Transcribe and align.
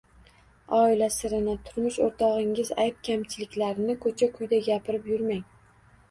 Oila 0.75 1.07
sirini, 1.15 1.51
turmush 1.67 1.99
o‘rtog‘ingiz 2.05 2.71
ayb-kamchiliklarini 2.83 3.95
ko‘cha-ko‘yda 4.07 4.59
gapirib 4.69 5.07
yurmang. 5.11 5.45